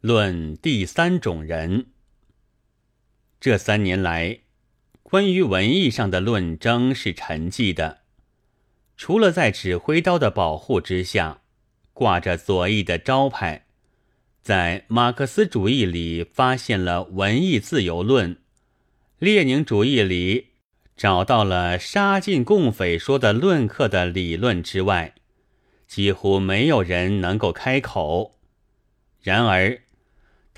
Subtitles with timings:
[0.00, 1.86] 论第三种人。
[3.40, 4.40] 这三年来，
[5.02, 8.02] 关于文艺上的论争是沉寂的，
[8.96, 11.40] 除了在指挥刀的保护之下，
[11.92, 13.66] 挂着左翼的招牌，
[14.40, 18.38] 在马克思主义里发现了文艺自由论，
[19.18, 20.50] 列宁主义里
[20.96, 25.16] 找到了杀尽共匪说的论客的理论之外。
[25.88, 28.38] 几乎没有人能够开口。
[29.22, 29.80] 然而，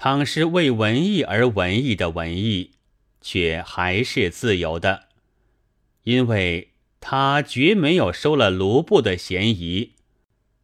[0.03, 2.71] 倘是为文艺而文艺的文艺，
[3.21, 5.09] 却还是自由的，
[6.05, 9.93] 因为他绝没有收了卢布的嫌疑。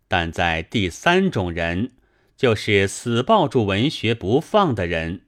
[0.08, 1.92] 但在第三种人，
[2.34, 5.26] 就是死抱住文学不放的人，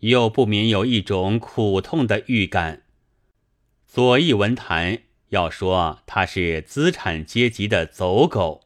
[0.00, 2.82] 又不免有一种苦痛的预感。
[3.86, 4.98] 左翼文坛
[5.30, 8.60] 要说他是资产阶级的走狗。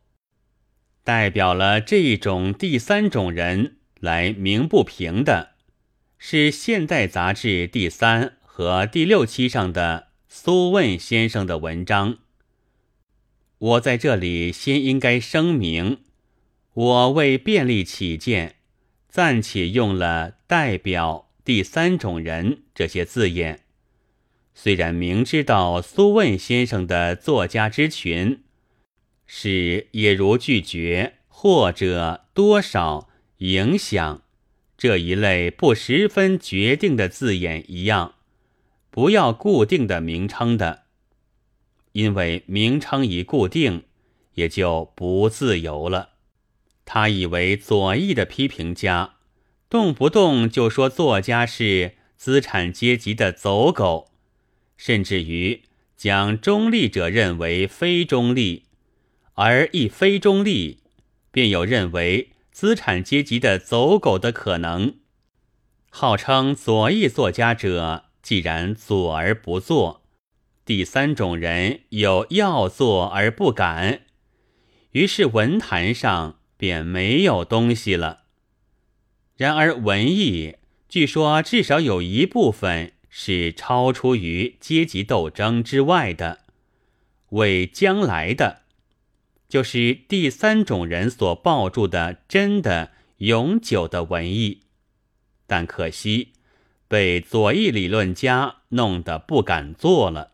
[1.05, 5.51] 代表了这一种第三种人来鸣不平的，
[6.19, 12.19] 是《现代》杂志第三和第六期上的苏问先生的文章。
[13.59, 15.98] 我在这里先应该声明，
[16.75, 18.56] 我为便利起见，
[19.09, 23.61] 暂且用了“代表第三种人”这些字眼。
[24.53, 28.42] 虽然明知道苏问先生的作家之群。
[29.34, 33.09] 是也如拒绝或者多少
[33.43, 34.23] 影响
[34.79, 38.15] 这一类不十分决定的字眼一样，
[38.89, 40.84] 不要固定的名称的，
[41.91, 43.83] 因为名称一固定，
[44.34, 46.11] 也就不自由了。
[46.84, 49.17] 他以为左翼的批评家
[49.69, 54.12] 动不动就说作家是资产阶级的走狗，
[54.77, 55.62] 甚至于
[55.97, 58.67] 将中立者认为非中立。
[59.34, 60.79] 而一非中立，
[61.33, 64.97] 便有认为资产阶级的走狗的可能。
[65.91, 70.03] 号称左翼作家者，既然左而不做，
[70.64, 74.03] 第三种人有要做而不敢，
[74.93, 78.21] 于是文坛上便没有东西了。
[79.37, 80.56] 然而文艺，
[80.88, 86.41] 据说至少有一部分是超出于阶级斗争之外的，
[87.31, 88.62] 为将来的。
[89.53, 94.63] 就是第三种人所抱住的真的永久的文艺，
[95.47, 96.33] 但可惜
[96.89, 100.33] 被左翼理论家弄得不敢做了，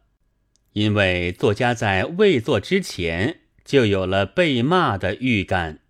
[0.73, 5.81] 因为作家在未做之前就有了被骂的预感。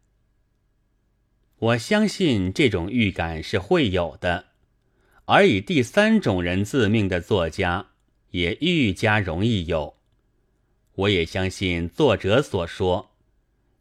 [1.58, 4.46] 我相信这种预感是会有的，
[5.26, 7.88] 而以第三种人自命的作家
[8.30, 9.96] 也愈加容易有。
[10.94, 13.10] 我也相信作者所说。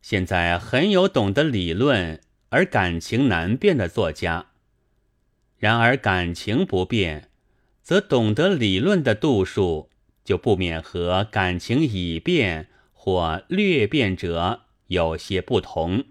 [0.10, 4.52] 现在很有懂得理论而感情难变的作家，
[5.58, 7.30] 然而感情不变，
[7.84, 9.90] 则懂得理论的度数
[10.24, 16.06] 就不免和感情已变或略变者有些不同，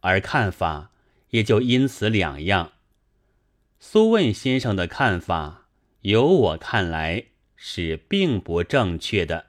[0.00, 0.90] 而看法
[1.28, 2.72] 也就因此两样。
[3.78, 5.66] 苏问先生的看法，
[6.00, 7.24] 由我看来
[7.56, 9.48] 是并不正确的，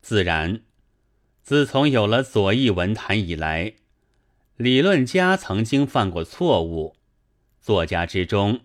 [0.00, 0.62] 自然。
[1.46, 3.74] 自从有了左翼文坛以来，
[4.56, 6.96] 理论家曾经犯过错误，
[7.60, 8.62] 作家之中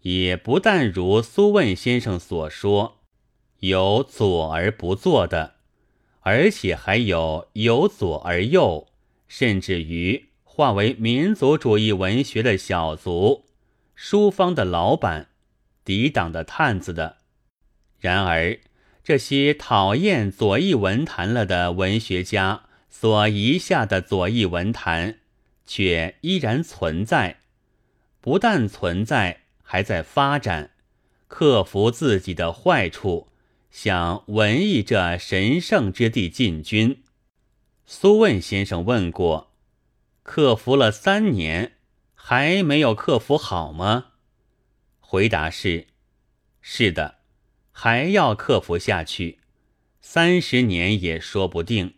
[0.00, 2.98] 也不但如苏问先生所说，
[3.60, 5.54] 有左而不做的，
[6.22, 8.88] 而且还有有左而右，
[9.28, 13.44] 甚至于化为民族主义文学的小卒、
[13.94, 15.28] 书坊的老板、
[15.84, 17.18] 抵挡的探子的。
[18.00, 18.58] 然而。
[19.06, 25.20] 这些讨厌左翼文坛了的文学家所遗下的左翼文坛，
[25.64, 27.38] 却依然存在，
[28.20, 30.72] 不但存在，还在发展，
[31.28, 33.28] 克服自己的坏处，
[33.70, 37.04] 向文艺这神圣之地进军。
[37.86, 39.52] 苏问先生问过
[40.24, 41.74] ：“克服了三年，
[42.12, 44.06] 还没有克服好吗？”
[44.98, 45.86] 回答是
[46.60, 47.14] ：“是的。”
[47.78, 49.38] 还要克服下去，
[50.00, 51.92] 三十年也说不定。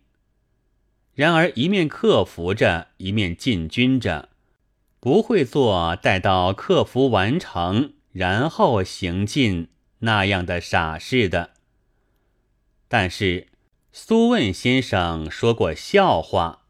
[1.14, 4.30] 然而一面克服着，一面进军着，
[4.98, 9.68] 不会做待到克服完成然后行进
[10.00, 11.50] 那样的傻事的。
[12.88, 13.46] 但是
[13.92, 16.64] 苏问先生说过笑话：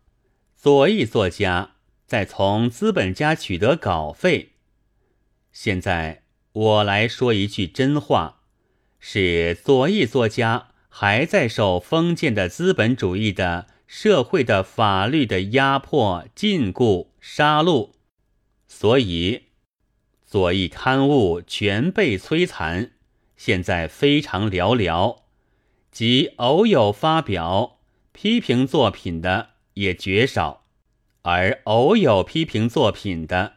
[0.54, 4.50] 左翼作家在从资本家取得稿费。
[5.50, 8.37] 现在我来说一句真话。
[8.98, 17.90] 是左翼作家还在受封建的资本主义的社会的法律的压迫、禁锢、杀戮，
[18.66, 19.44] 所以
[20.26, 22.90] 左翼刊物全被摧残，
[23.36, 25.20] 现在非常寥寥，
[25.90, 27.78] 即偶有发表
[28.12, 30.64] 批评作品的也绝少，
[31.22, 33.54] 而偶有批评作品的，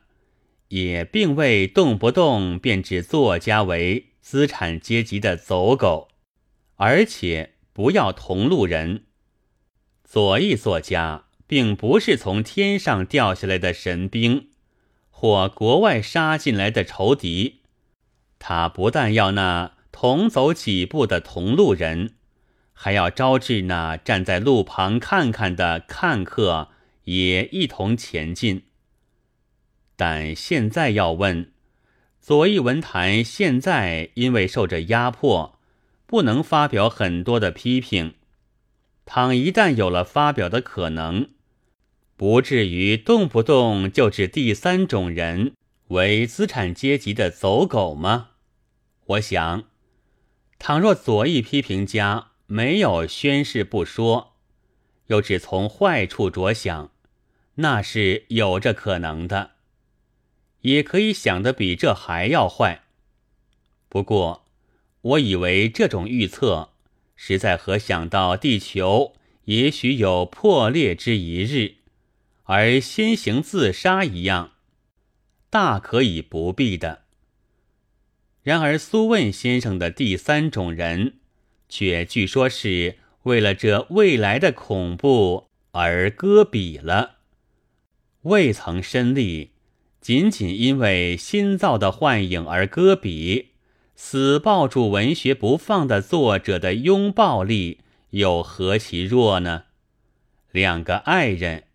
[0.70, 6.08] 也并未动不动便指作家为资产阶级的走狗，
[6.78, 9.04] 而且不要同路人。
[10.06, 14.48] 左翼作家并不是从天上掉下来的神兵。
[15.24, 17.62] 或国外杀进来的仇敌，
[18.40, 22.16] 他不但要那同走几步的同路人，
[22.74, 26.70] 还要招致那站在路旁看看的看客
[27.04, 28.64] 也一同前进。
[29.96, 31.52] 但现在要问，
[32.22, 35.58] 左翼文坛现在因为受着压迫，
[36.06, 38.14] 不能发表很多的批评。
[39.06, 41.30] 倘一旦有了发表的可能，
[42.16, 45.54] 不至于动不动就指第三种人
[45.88, 48.30] 为资产阶级的走狗吗？
[49.08, 49.64] 我想，
[50.60, 54.36] 倘若左翼批评家没有宣誓不说，
[55.08, 56.92] 又只从坏处着想，
[57.56, 59.54] 那是有着可能的，
[60.62, 62.84] 也可以想得比这还要坏。
[63.90, 64.46] 不过，
[65.02, 66.70] 我以为这种预测，
[67.16, 69.14] 实在和想到地球
[69.46, 71.76] 也许有破裂之一日。
[72.46, 74.52] 而先行自杀一样，
[75.50, 77.04] 大可以不必的。
[78.44, 81.14] 然而苏问先生的第三种人，
[81.70, 87.20] 却据说是为了这未来的恐怖而搁笔了，
[88.24, 89.51] 未曾身历，
[90.02, 93.50] 仅仅因为新造的幻影而搁笔，
[93.96, 99.66] 死抱住文学不放的作者的拥抱力又何其弱呢？
[100.52, 101.66] 两个爱人。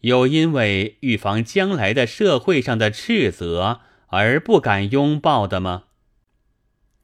[0.00, 5.84] 有因为预防将来的社会上的斥责而不敢拥抱的吗？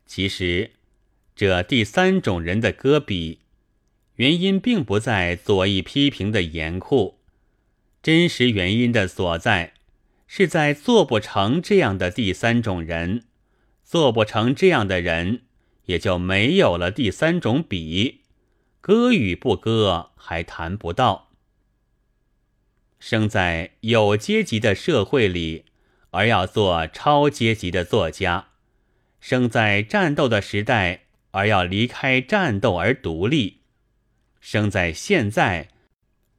[0.07, 0.73] 其实，
[1.35, 3.41] 这第三种人的戈壁，
[4.17, 7.19] 原因并不在左翼批评的严酷，
[8.03, 9.72] 真实原因的所在，
[10.34, 13.25] 是在做不成这样的第三种人，
[13.84, 15.43] 做不成这样的人，
[15.84, 18.23] 也就没有了第三种比，
[18.81, 21.32] 割与不割还谈不到。
[22.99, 25.67] 生在有阶级的社会里，
[26.12, 28.46] 而要做超阶级的作家；
[29.20, 31.02] 生在战斗的时代，
[31.32, 33.58] 而要离开战斗而独立；
[34.40, 35.69] 生在现在，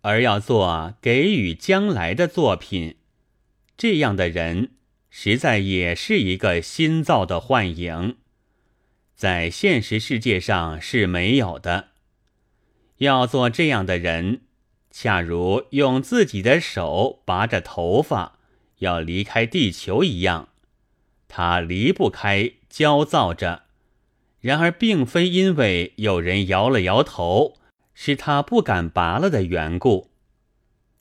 [0.01, 2.95] 而要做给予将来的作品。
[3.77, 4.71] 这样的人，
[5.09, 8.17] 实在也是一个新造的幻影，
[9.15, 11.89] 在现实世界上是没有的。
[12.97, 14.41] 要做这样的人。
[14.95, 18.37] 恰如用自己的手拔着头发
[18.77, 20.49] 要离开地球一样，
[21.27, 23.63] 他离不开，焦躁着。
[24.39, 27.57] 然而，并非因为有人摇了摇头，
[27.95, 30.11] 使他不敢拔了的缘故。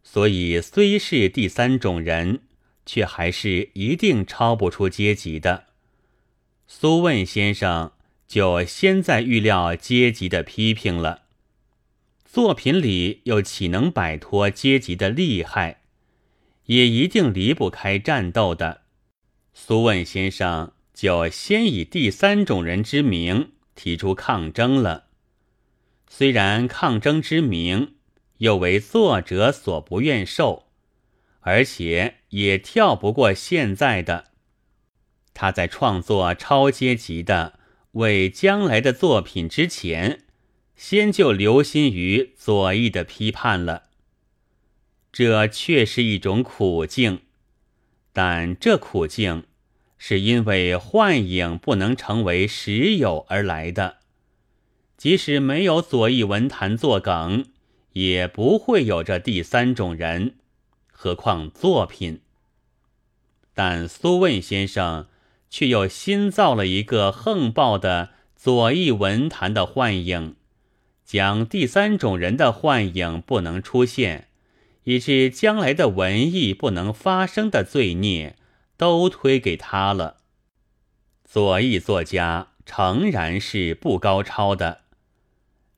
[0.03, 2.41] 所以，虽是第三种人，
[2.85, 5.67] 却还是一定超不出阶级的。
[6.67, 7.93] 苏问先生
[8.27, 11.23] 就先在预料阶级的批评了。
[12.25, 15.83] 作品里又岂能摆脱阶级的厉害？
[16.67, 18.83] 也一定离不开战斗的。
[19.53, 25.09] 苏问先生就先以第三种人之名提出抗争了。
[26.09, 27.97] 虽然抗争之名
[28.39, 30.69] 又为作者所不愿受，
[31.43, 34.33] 而且也跳不过现在的。
[35.33, 37.61] 他在创作超阶级的
[37.93, 40.25] 为将来的作品之前。
[40.75, 43.85] 先就留心于左翼的批判了，
[45.13, 47.21] 这却是一种苦境，
[48.13, 49.45] 但这苦境
[49.97, 53.99] 是因为幻影不能成为实有而来的。
[54.97, 57.45] 即使没有左翼文坛作梗，
[57.93, 60.35] 也不会有这第三种人，
[61.03, 62.21] 何况作品。
[63.55, 65.09] 但苏问先生
[65.51, 70.37] 却又新造了一个横暴的左翼文坛的幻影。
[71.05, 74.29] 将第三种人的幻影不能出现，
[74.85, 78.37] 以致将来的文艺不能发生的罪孽，
[78.77, 80.19] 都推给他了。
[81.25, 84.83] 左翼作家诚然是不高超的，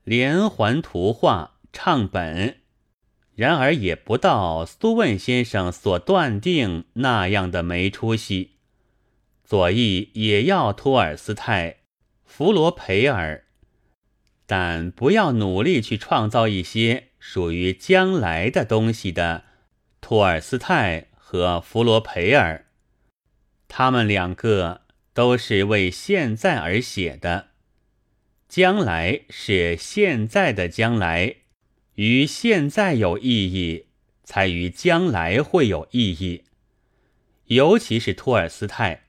[0.05, 2.59] 连环图画唱本，
[3.35, 8.53] 然而也不到苏问先生所断定那样的没出息。
[9.45, 11.79] 左翼也要托尔斯泰、
[12.25, 13.45] 弗罗培尔。
[14.47, 19.45] 但不要努力去创造一些属于将来的东西的
[20.03, 22.67] 托尔斯泰和弗罗培尔，
[23.69, 24.83] 他们两个
[25.15, 27.49] 都是为现在而写的。
[28.47, 31.37] 将来是现在的将来，
[31.95, 33.87] 于现在有意义，
[34.23, 36.45] 才于将来会有意义。
[37.47, 39.05] 尤其是托尔斯泰，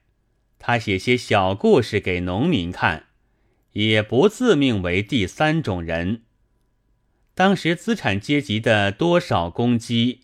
[0.60, 3.08] 他写些小故事给农民看，
[3.74, 6.24] 也不自命为第三种人。
[7.34, 10.22] 当时资产阶级的多少攻击，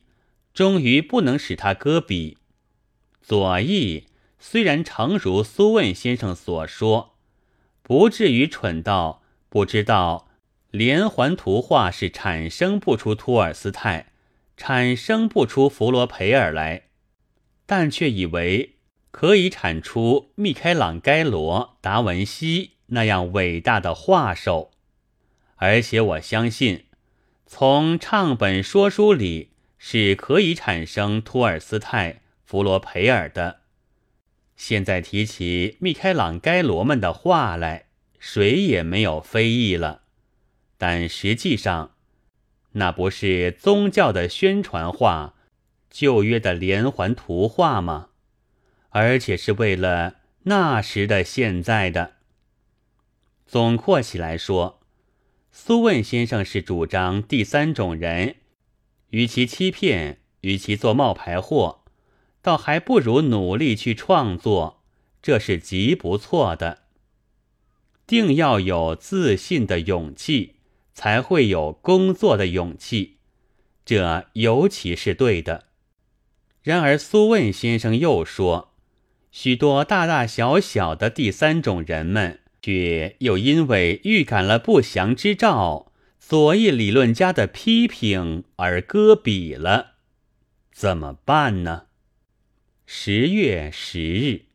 [0.54, 2.38] 终于不能使他搁笔。
[3.22, 4.08] 左翼
[4.40, 7.10] 虽然诚如苏问先生所说。
[7.84, 10.30] 不至于蠢到不知道
[10.72, 14.08] 连环图画是产生不出托尔斯泰、
[14.56, 16.84] 产生不出弗罗培尔来，
[17.66, 18.76] 但却以为
[19.12, 24.72] 可以产出密开朗该罗、达文西那样伟大的画手。
[25.58, 26.86] 而且我相信，
[27.46, 33.60] 从唱本说书里是可以产生托尔斯泰、弗罗培尔的。
[34.56, 37.88] 现在提起密开朗该罗们的画来，
[38.20, 40.01] 谁也没有非议了。
[40.84, 41.92] 但实际上，
[42.72, 45.36] 那不是宗教的宣传画、
[45.92, 48.10] 旧约的连环图画吗？
[48.90, 52.14] 而且是为了那时的现在的。
[53.46, 54.82] 总括起来说，
[55.52, 58.38] 苏问先生是主张第三种人，
[59.12, 61.84] 与其欺骗，与其做冒牌货。
[62.42, 64.82] 倒还不如努力去创作，
[65.22, 66.80] 这是极不错的。
[68.08, 70.56] 定要有自信的勇气，
[70.94, 73.18] 才会有工作的勇气，
[73.86, 75.66] 这尤其是对的。
[76.64, 78.74] 然而苏问先生又说，
[79.32, 89.94] 许多大大小小的第三种人们，却又因为预感了不祥之兆，左翼理论家的批评而搁笔了，
[90.72, 91.88] 怎么办呢？
[92.86, 94.51] 十月十日。